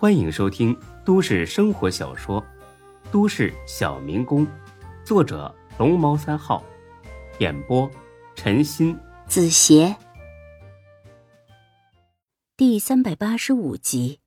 [0.00, 0.74] 欢迎收听
[1.04, 2.40] 都市生活小说
[3.12, 4.46] 《都市小民工》，
[5.04, 6.64] 作者龙猫三号，
[7.38, 7.86] 演播
[8.34, 9.94] 陈鑫、子邪，
[12.56, 14.20] 第三百八十五集。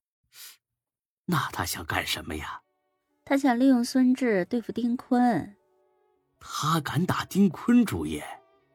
[1.25, 2.61] 那他想干什么呀？
[3.25, 5.55] 他想利用孙志对付丁坤。
[6.39, 8.21] 他敢打丁坤主意，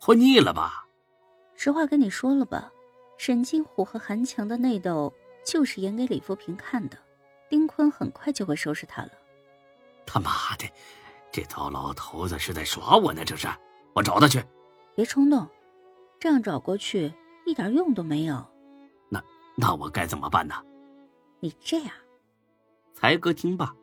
[0.01, 0.89] 活腻了吧？
[1.55, 2.73] 实话跟你说了吧，
[3.19, 5.15] 沈金虎和韩强的内斗
[5.49, 6.99] 就是演给李富平看的，
[7.49, 9.11] 丁坤很快就会收拾他了。
[10.05, 10.71] 他妈的，
[11.33, 13.25] 这糟老头子是在耍我呢！
[13.25, 13.49] 这是，
[13.95, 14.45] 我找他去。
[14.95, 15.49] 别冲动，
[16.21, 17.11] 这样找过去
[17.47, 18.47] 一点用都没有。
[19.09, 19.25] 那
[19.57, 20.55] 那我该怎么办呢？
[21.41, 21.91] 你这样。
[22.93, 23.75] 才哥听罢，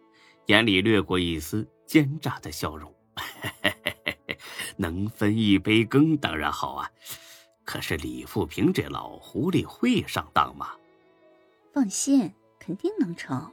[0.45, 2.93] 眼里掠过一丝奸诈的笑容。
[4.77, 6.91] 能分一杯羹当然好啊，
[7.63, 10.75] 可是李富平这老狐狸会上当吗？
[11.75, 13.51] 放心，肯定能成。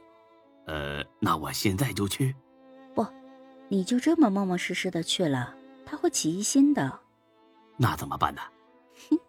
[0.65, 2.33] 呃，那我现在就去。
[2.95, 3.05] 不，
[3.67, 5.53] 你就这么冒冒失失的去了，
[5.85, 7.01] 他会起疑心的。
[7.75, 8.41] 那怎么办呢？
[9.09, 9.19] 哼，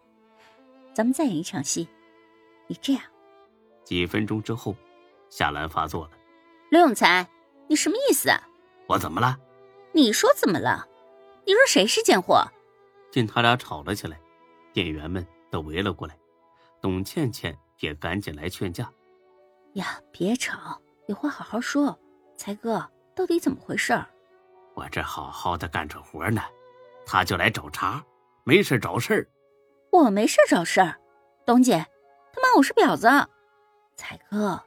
[0.93, 1.89] 咱们再演一场戏。
[2.67, 3.03] 你这样。
[3.83, 4.73] 几分钟之后，
[5.29, 6.11] 夏兰发作了。
[6.71, 7.27] 刘永才，
[7.67, 8.29] 你什么意思？
[8.87, 9.37] 我怎么了？
[9.91, 10.87] 你说怎么了？
[11.45, 12.47] 你说谁是贱货？
[13.11, 14.17] 见他俩吵了起来，
[14.71, 16.17] 店员们都围了过来，
[16.79, 18.91] 董倩倩也赶紧来劝架。
[19.73, 21.99] 呀，别吵，有话好好说。
[22.37, 23.97] 才哥，到底怎么回事？
[24.73, 26.41] 我这好好的干着活呢，
[27.05, 28.03] 他就来找茬，
[28.43, 29.27] 没事找事儿。
[29.91, 30.99] 我没事找事儿，
[31.45, 31.77] 董姐，
[32.33, 33.07] 他骂我是婊子。
[33.95, 34.61] 才哥，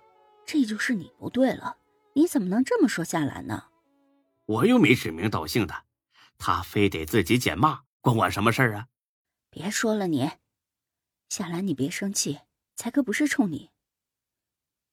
[0.47, 1.77] 这就是你不对了，
[2.15, 3.65] 你怎么能这么说夏兰呢？
[4.47, 5.75] 我又没指名道姓的。
[6.39, 8.87] 他非得自己捡骂，关我什么事儿啊？
[9.51, 10.31] 别说了，你
[11.29, 12.39] 夏兰，你别生气，
[12.79, 13.73] 才哥不是冲你，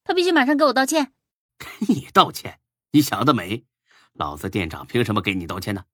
[0.02, 1.14] 他必须马上给我道歉。
[1.56, 2.58] 给你道歉？
[2.90, 3.64] 你想得美！
[4.12, 5.84] 老子店长凭什么给你道歉呢？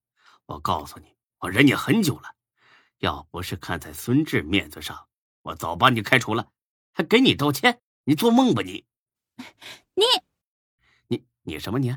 [0.46, 2.34] 我告诉你，我忍你很久了，
[3.00, 5.06] 要不是看在孙志面子上，
[5.42, 6.50] 我早把你开除了，
[6.94, 7.82] 还给你道歉？
[8.04, 8.86] 你做梦吧你！
[9.94, 10.04] 你
[11.08, 11.94] 你你什么你？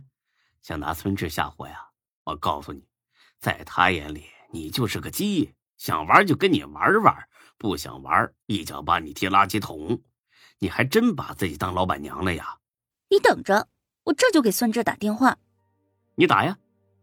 [0.61, 1.91] 想拿孙志吓唬呀？
[2.25, 2.85] 我告诉你。
[3.39, 10.01] 在他眼里，你就是个鸡，想玩就跟你玩玩，不想玩一脚把你踢垃圾桶。
[10.59, 12.57] 你还真把自己当老板娘了呀？
[13.09, 13.67] 你等着，
[14.03, 15.37] 我这就给孙志打电话。
[16.15, 16.57] 你打呀，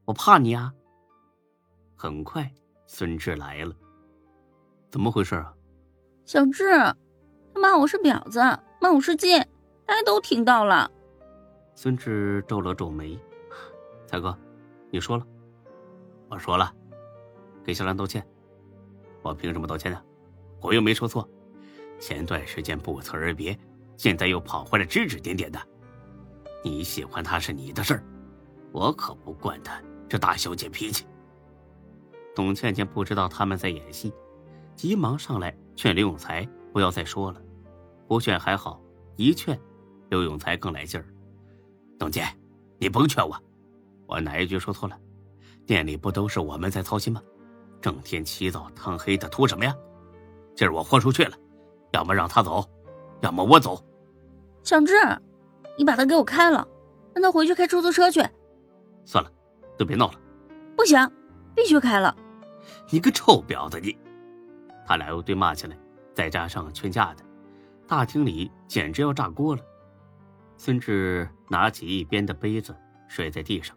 [0.05, 0.73] 我怕你啊。
[1.95, 2.51] 很快，
[2.87, 3.75] 孙志来了。
[4.91, 5.55] 怎么回事啊？
[6.25, 6.71] 小志，
[7.53, 8.41] 他骂我是婊子，
[8.81, 9.47] 骂我是贱，
[9.87, 10.91] 大家都听到了。
[11.75, 13.19] 孙志皱了皱眉，
[14.07, 14.37] 才哥，
[14.91, 15.27] 你说了。
[16.29, 16.75] 我说了，
[17.63, 18.27] 给小兰道歉。
[19.23, 20.03] 我凭什么道歉呢？
[20.63, 21.29] 我又没说错。
[22.01, 23.57] 前段时间不辞而别，
[23.97, 25.61] 现在又跑回来指指点点的。
[26.65, 28.05] 你喜欢他是你的事儿，
[28.71, 31.05] 我可不惯他这大小姐脾气。
[32.35, 34.13] 董倩倩不知道他们在演戏，
[34.75, 37.43] 急忙上来劝刘永才不要再说了。
[38.07, 38.81] 不劝还好，
[39.17, 39.59] 一劝，
[40.09, 41.07] 刘永才更来劲儿。
[41.99, 42.25] 董姐，
[42.79, 43.37] 你甭劝我，
[44.07, 44.99] 我哪一句说错了？
[45.67, 47.23] 店里不都是我们在操心吗？
[47.81, 49.75] 整天起早贪黑的，图什么呀？
[50.55, 51.37] 今儿我豁出去了，
[51.93, 52.65] 要么让他走，
[53.21, 53.83] 要么我走。
[54.63, 54.95] 小志，
[55.77, 56.67] 你把他给我开了，
[57.15, 58.21] 让他回去开出租车去。
[59.05, 59.31] 算了，
[59.77, 60.21] 都别闹了。
[60.77, 60.99] 不行，
[61.55, 62.15] 必须开了。
[62.91, 63.97] 你个臭婊子，你！
[64.87, 65.77] 他俩又对骂起来，
[66.15, 67.25] 再加上劝架的，
[67.87, 69.63] 大厅里简直要炸锅了。
[70.57, 72.77] 孙志拿起一边的杯子，
[73.09, 73.77] 摔在地上。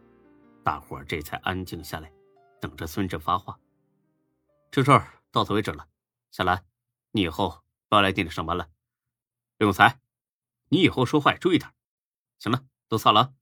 [0.64, 2.12] 大伙这才安静下来，
[2.60, 3.58] 等着孙志发话。
[4.70, 5.86] 这事儿到此为止了。
[6.36, 6.66] 小兰，
[7.12, 8.70] 你以后不要来店里上班了。
[9.58, 10.02] 刘永才，
[10.68, 11.74] 你以后说话也注意点。
[12.40, 13.34] 行了，都散了。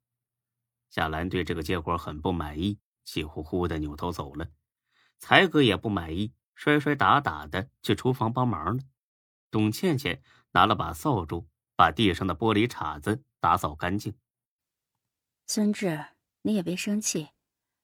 [0.91, 4.47] 夏兰对这个结果很不满意，气呼呼的扭头走了。
[5.17, 8.83] 才哥也不满意，摔摔打打的去厨房帮忙了。
[9.49, 10.21] 董倩倩
[10.51, 14.15] 拿了把扫帚，把地上的玻璃碴子打扫干净。
[15.47, 16.05] 孙志。
[16.43, 17.29] 你也别生气，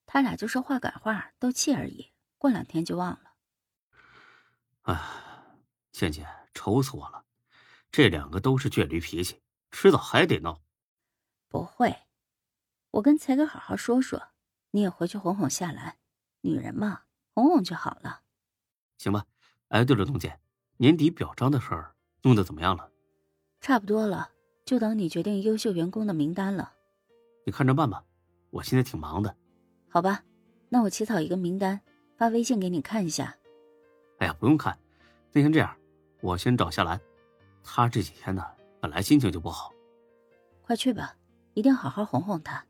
[0.06, 3.29] 他俩就是话赶话斗气而已，过两天就忘了。
[4.84, 5.00] 哎，
[5.92, 7.24] 倩倩，愁死我了！
[7.92, 9.42] 这两个都是倔驴脾气，
[9.72, 10.62] 迟早还得闹。
[11.48, 11.96] 不会，
[12.92, 14.30] 我跟才哥好好说说，
[14.72, 15.98] 你也回去哄哄夏兰，
[16.42, 17.02] 女人嘛，
[17.34, 18.22] 哄哄就好了。
[18.98, 19.26] 行吧。
[19.70, 20.40] 哎，对了，董姐，
[20.78, 22.92] 年底表彰的事儿弄得怎么样了？
[23.62, 24.32] 差不多了，
[24.66, 26.74] 就等你决定优秀员工的名单了。
[27.46, 28.04] 你看着办吧。
[28.52, 29.38] 我现在挺忙的，
[29.90, 30.24] 好吧，
[30.70, 31.82] 那我起草一个名单，
[32.18, 33.38] 发微信给你看一下。
[34.20, 34.78] 哎呀，不用看，
[35.32, 35.76] 那先这样，
[36.22, 37.00] 我先找夏兰，
[37.64, 38.46] 她这几天呢
[38.80, 39.74] 本来心情就不好。
[40.62, 41.16] 快去吧，
[41.54, 42.64] 一定好好哄哄她。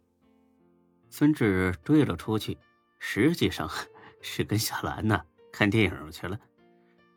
[1.09, 2.57] 孙志追了出去，
[2.99, 3.69] 实际上
[4.21, 6.39] 是跟夏兰呢看电影去了。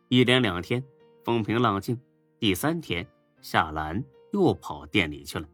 [0.09, 0.83] 一连两天
[1.23, 1.99] 风平浪静，
[2.39, 3.07] 第三天
[3.41, 5.47] 夏兰又跑店里去了。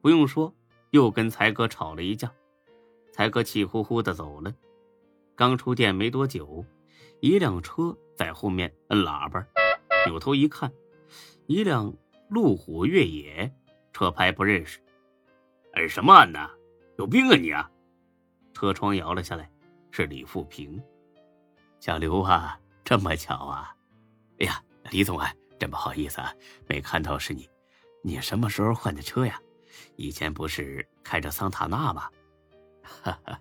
[0.00, 0.54] 不用说，
[0.90, 2.30] 又跟才哥吵了一架。
[3.10, 4.54] 才哥气呼呼的走了。
[5.34, 6.64] 刚出店没多久，
[7.22, 9.46] 一辆车在后面摁喇叭，
[10.06, 10.72] 扭头一看，
[11.46, 11.94] 一辆
[12.28, 13.48] 路虎越野，
[13.92, 14.80] 车牌不认识。
[15.74, 16.50] 摁什么按呢？
[16.98, 17.70] 有病啊你啊！
[18.52, 19.48] 车窗摇了下来，
[19.92, 20.82] 是李富平。
[21.78, 23.72] 小刘啊，这么巧啊！
[24.40, 24.60] 哎呀，
[24.90, 26.34] 李总啊，真不好意思啊，
[26.66, 27.48] 没看到是你。
[28.02, 29.40] 你什么时候换的车呀？
[29.94, 32.10] 以前不是开着桑塔纳吗？
[32.82, 33.40] 哈哈，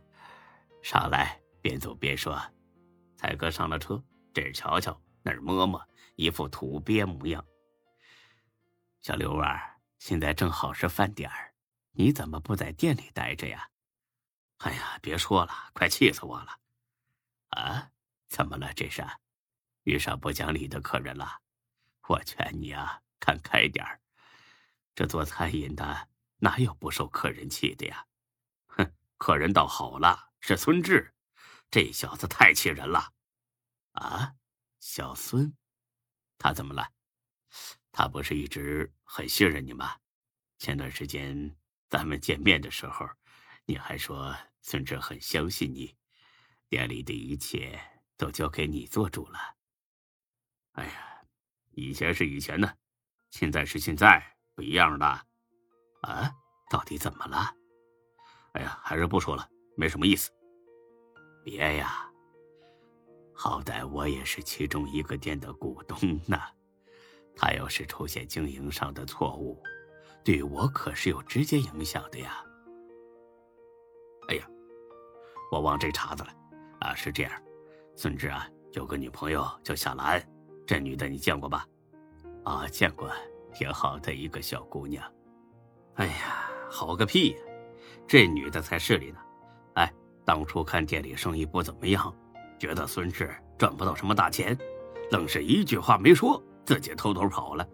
[0.84, 2.40] 上来边走边说。
[3.22, 4.04] 才哥上了车，
[4.34, 5.80] 这儿瞧瞧，那儿摸摸，
[6.16, 7.46] 一副土鳖模样。
[9.04, 11.54] 小刘啊，现在正好是饭点儿，
[11.92, 13.70] 你怎么不在店里待着呀？
[14.58, 16.58] 哎呀，别说了，快气死我了！
[17.50, 17.92] 啊，
[18.28, 18.74] 怎么了？
[18.74, 19.06] 这是
[19.84, 21.42] 遇上不讲理的客人了？
[22.08, 24.02] 我劝你啊，看开点儿。
[24.96, 28.04] 这做餐饮的哪有不受客人气的呀？
[28.66, 31.14] 哼，客人倒好了，是孙志，
[31.72, 33.14] 这小子太气人了。
[33.94, 34.36] 啊，
[34.80, 35.56] 小孙，
[36.38, 36.92] 他怎么了？
[37.92, 39.98] 他不是一直很信任你吗？
[40.60, 41.58] 前段时间
[41.90, 43.10] 咱们见面的时候，
[43.66, 45.96] 你还说孙志很相信你，
[46.68, 47.82] 店里的一切
[48.18, 49.40] 都交给你做主了。
[50.74, 51.22] 哎呀，
[51.72, 52.76] 以前是以前呢，
[53.32, 54.38] 现在是现在。
[54.54, 55.06] 不一样的，
[56.02, 56.30] 啊，
[56.70, 57.56] 到底怎么了？
[58.52, 60.30] 哎呀，还是不说了，没什么意思。
[61.44, 62.10] 别呀，
[63.34, 65.98] 好歹我也是其中一个店的股东
[66.28, 66.38] 呢。
[67.36, 69.62] 他要是出现经营上的错误，
[70.24, 72.44] 对我可是有直接影响的呀。
[74.28, 74.48] 哎呀，
[75.52, 76.30] 我忘这茬子了。
[76.80, 77.32] 啊，是这样，
[77.96, 80.22] 孙志啊，有个女朋友叫夏兰，
[80.66, 81.66] 这女的你见过吧？
[82.44, 83.12] 啊，见过。
[83.54, 85.04] 挺好的一个小姑娘，
[85.96, 87.38] 哎呀，好个屁呀！
[88.08, 89.20] 这女的才势利呢。
[90.32, 92.16] 当初看店里生意不怎么样，
[92.58, 94.58] 觉得孙志赚不到什么大钱，
[95.12, 97.68] 愣是一句话没说，自己偷偷跑了。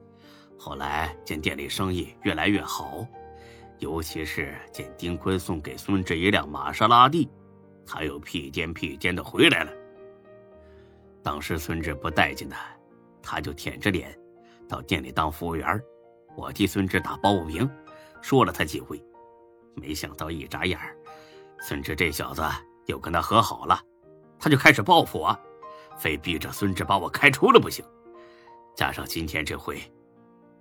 [0.58, 3.06] 后来见店里生意越来越好，
[3.78, 7.30] 尤其是见丁坤送给孙志一辆玛莎拉蒂，
[7.86, 9.72] 他又屁颠屁颠的回来了。
[11.22, 12.58] 当时孙志不待见他，
[13.22, 14.18] 他就舔着脸。
[14.68, 15.80] 到店里当服务员，
[16.36, 17.70] 我替孙志打抱不平，
[18.20, 19.00] 说了他几回，
[19.76, 20.80] 没想到一眨眼，
[21.62, 22.42] 孙志这小子
[22.86, 23.80] 又跟他和好了，
[24.40, 25.40] 他就开始报复我，
[25.98, 27.84] 非逼着孙志把我开除了不行。
[28.76, 29.82] 加上今天这回，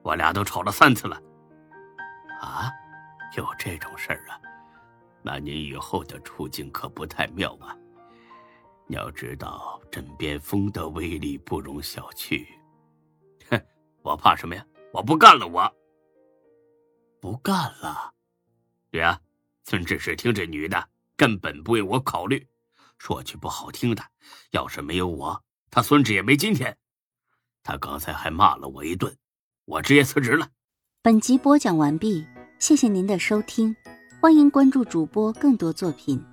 [0.02, 1.20] 我俩都吵了三次了。
[2.40, 2.70] 啊，
[3.36, 4.40] 有这种事儿啊？
[5.22, 7.76] 那你以后的处境可不太妙啊！
[8.86, 12.46] 你要知道枕边风的威力不容小觑。
[13.50, 13.60] 哼
[14.02, 14.64] 我怕什么呀？
[14.92, 15.76] 我不干了，我
[17.20, 18.14] 不干了。
[18.90, 19.20] 对啊，
[19.68, 22.46] 孙志是听这女的，根本不为我考虑。
[22.98, 24.04] 说句不好听的，
[24.52, 25.42] 要是没有我，
[25.72, 26.78] 他孙志也没今天。
[27.64, 29.16] 他刚才还骂了我一顿，
[29.64, 30.50] 我直接辞职了。
[31.02, 32.24] 本集播讲完毕，
[32.60, 33.74] 谢谢您的收听，
[34.20, 36.24] 欢迎关注主播更多作品。